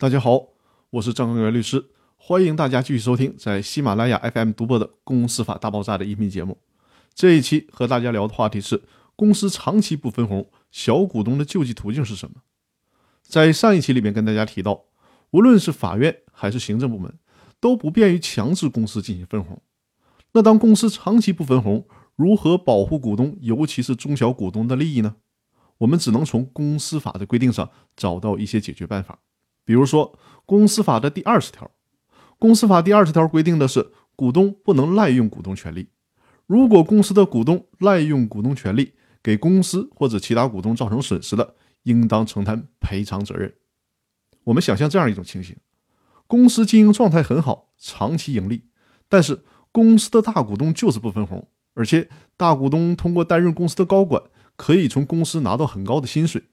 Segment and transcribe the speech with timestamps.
[0.00, 0.50] 大家好，
[0.90, 6.56] 我是张根源律师，欢迎大家继续收听在喜马拉雅 FM 独播的《公司法大爆炸》的音频节目。
[7.12, 8.84] 这一期和大家聊的话题是：
[9.16, 12.42] 公司长期不分红，小股东的救济途径是什么？
[13.24, 14.84] 在上一期里面跟大家提到，
[15.32, 17.18] 无论是法院还是行政部门，
[17.58, 19.60] 都不便于强制公司进行分红。
[20.30, 25.16] 那当公司长期不分红，如何保护股东，尤其是中小股东的利益呢？
[25.78, 29.18] 我们只能从公司法的规定上找到一些解决办法。
[29.68, 31.70] 比如说，公司法的第二十条，
[32.38, 35.90] 公司法第二十条规定的是，股东不能滥用股东权利。
[36.46, 43.52] 如果公司的股东滥用股东权利，给公司或者其他股东造成损失的，应当承担赔偿责任。
[44.44, 45.54] 我们想象这样一种情形：
[46.26, 48.64] 公司经营状态很好，长期盈利，
[49.06, 52.08] 但是公司的大股东就是不分红，而且
[52.38, 54.22] 大股东通过担任公司的高管，
[54.56, 56.44] 可以从公司拿到很高的薪水。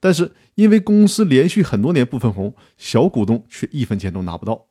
[0.00, 4.66] 但是因为公司连续很多年不分红，小股东却一分钱都拿不到，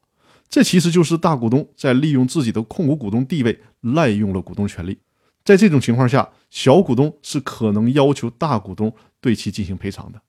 [0.48, 5.00] 这其实就是大股东在利用自己的控股股东地位滥用了股东权利。
[5.44, 10.22] 在这种情况下，小股东是可能要求大股东对其进行赔偿的。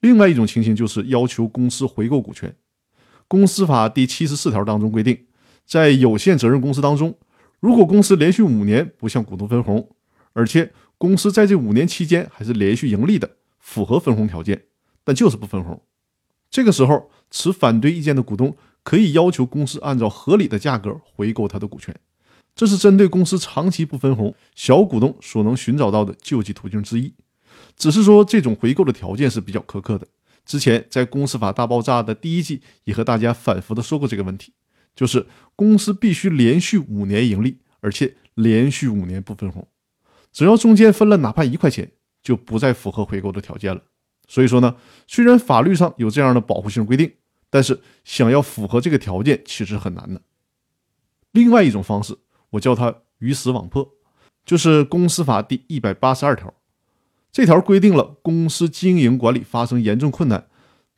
[0.00, 2.54] 另外一种情形就是要求公司回购股权。
[3.28, 5.26] 公司法第七十四条当中规定，
[5.66, 7.18] 在有限责任公司当中，
[7.58, 9.88] 如果公司连续五年不向股东分红，
[10.32, 13.28] 而且公司在这五年期间还是连续盈利的。
[13.66, 14.62] 符合分红条件，
[15.02, 15.82] 但就是不分红。
[16.48, 21.92] 这个时候，持反对意见的股东可以要求公司按照合理的价格回购他的股权。
[22.54, 27.12] 这是针对公司长期不分红，小股东所能寻找到的救济途径之一。
[27.76, 30.06] 只是说，这种回购的条件是比较苛刻的。
[30.44, 34.52] 之前在《公司法大爆炸》的第一季也和大家反复的说过这个问题，
[34.94, 39.66] 就是公司必须连续五年盈利，而且连续五年不分红。
[40.32, 41.90] 只要中间分了哪怕一块钱。
[42.26, 43.80] 就不再符合回购的条件了。
[44.26, 44.74] 所以说呢，
[45.06, 47.12] 虽然法律上有这样的保护性规定，
[47.48, 50.20] 但是想要符合这个条件其实很难的。
[51.30, 52.18] 另外一种方式，
[52.50, 53.88] 我叫它鱼死网破，
[54.44, 56.52] 就是公司法第一百八十二条。
[57.30, 60.48] 这条规定了公司经营管理发生严重困难，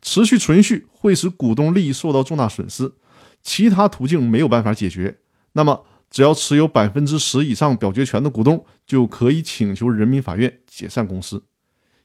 [0.00, 2.94] 持续存续会使股东利益受到重大损失，
[3.42, 5.18] 其他途径没有办法解决，
[5.52, 5.84] 那么。
[6.10, 11.44] 只要持有百分之十以上表决权的股东，就可以请求人民法院解散公司。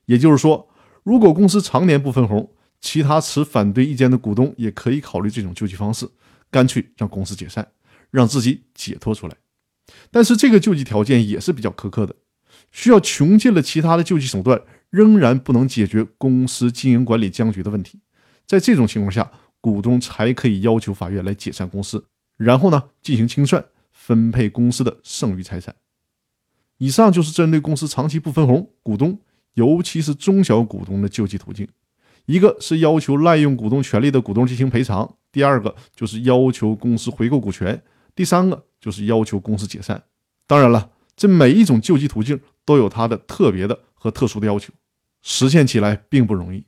[0.06, 0.70] 也就是说，
[1.04, 6.10] 如果公司常年不分红，其他持反对意见的股东也可以考虑这种救济方式，
[6.52, 7.66] 干脆让公司解散，
[8.12, 9.36] 让自己解脱出来。
[10.12, 12.14] 但是这个救济条件也是比较苛刻的，
[12.72, 18.02] 需要穷尽了其他的救济手段，仍然不能解决公司经营管理僵局的问题。
[18.46, 19.32] 在这种情况下，
[19.62, 23.64] 股东才可以要求法院来解散公司，然后呢进行清算。
[23.94, 25.74] 分配公司的剩余财产。
[26.80, 29.18] 以上就是针对公司长期不分红，股东
[29.54, 31.66] 尤其是中小股东的救济途径。
[32.26, 37.82] 一个是要求滥用股东权利的股东进行赔偿，第二个就是要求公司回购股权，
[38.16, 40.04] 第三个就是要求公司解散。
[40.48, 44.74] 当然了，这每一种救济途径都有它的特别的和特殊的要求，
[45.22, 46.66] 实现起来并不容易。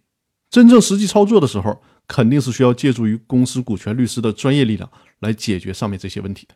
[0.49, 6.55] 真正实际操作的时候，肯定是需要借助于公司股权律师的专业力量来解决上面这些问题的。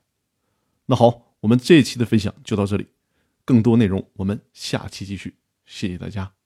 [0.89, 2.87] 那好，我们这一期的分享就到这里，
[3.45, 6.38] 更多内容我们下期继续，谢谢大家。